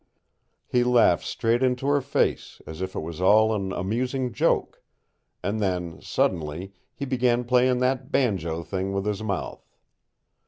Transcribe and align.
He 0.65 0.83
laughed 0.83 1.23
straight 1.25 1.61
into 1.61 1.85
her 1.85 2.01
face, 2.01 2.59
as 2.65 2.81
if 2.81 2.95
it 2.95 3.01
was 3.01 3.21
all 3.21 3.53
an 3.53 3.71
amusing 3.71 4.33
joke; 4.33 4.81
and 5.43 5.59
then, 5.59 6.01
suddenly, 6.01 6.73
he 6.95 7.05
began 7.05 7.43
playing 7.43 7.77
that 7.81 8.11
banjo 8.11 8.63
thing 8.63 8.93
with 8.93 9.05
his 9.05 9.21
mouth. 9.21 9.63